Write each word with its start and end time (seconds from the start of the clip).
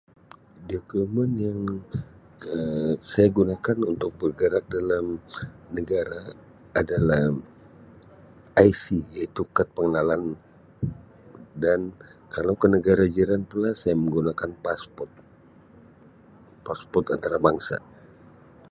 Dokumen 0.73 1.31
yang 1.45 1.61
Um 2.57 2.91
saya 3.11 3.29
gunakan 3.37 3.77
untuk 3.91 4.09
bergerak 4.19 4.65
dalam 4.75 5.05
negara 5.77 6.19
adalah 6.81 7.23
IC 8.67 8.83
iaitu 9.15 9.43
kad 9.55 9.67
pengenalan 9.75 10.23
dan 11.63 11.79
kalau 12.33 12.53
ke 12.61 12.65
negara 12.75 13.03
jiran 13.15 13.41
pula 13.49 13.71
saya 13.81 13.93
menggunakan 14.03 14.49
pasport, 14.65 15.11
pasport 16.67 17.05
antarabangsa. 17.15 17.77